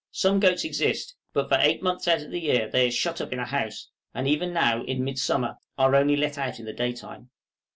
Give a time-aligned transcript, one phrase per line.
[0.09, 3.31] Some goats exist, but for eight months out of the year they are shut up
[3.31, 7.29] in a house, and even now in midsummer, are only let out in the daytime.